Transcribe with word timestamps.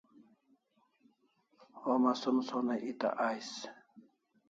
Homa 1.83 2.11
som 2.25 2.37
sonai 2.49 2.81
eta 2.91 3.09
ais 3.31 3.51